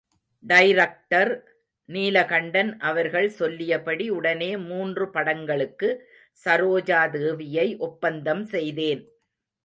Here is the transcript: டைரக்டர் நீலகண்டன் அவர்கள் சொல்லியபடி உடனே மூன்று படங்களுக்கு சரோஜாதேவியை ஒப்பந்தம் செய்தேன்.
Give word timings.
டைரக்டர் 0.43 1.31
நீலகண்டன் 1.89 2.71
அவர்கள் 2.79 3.27
சொல்லியபடி 3.29 4.05
உடனே 4.09 4.57
மூன்று 4.57 5.05
படங்களுக்கு 5.09 5.89
சரோஜாதேவியை 6.45 7.67
ஒப்பந்தம் 7.79 8.43
செய்தேன். 8.45 9.03